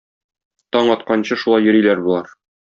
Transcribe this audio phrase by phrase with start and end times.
[0.77, 2.37] Таң атканчы шулай йөриләр болар.